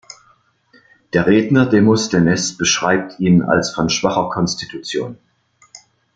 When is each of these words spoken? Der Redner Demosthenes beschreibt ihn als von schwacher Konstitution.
Der 1.13 1.27
Redner 1.27 1.67
Demosthenes 1.67 2.57
beschreibt 2.57 3.19
ihn 3.19 3.43
als 3.43 3.69
von 3.69 3.91
schwacher 3.91 4.29
Konstitution. 4.31 5.19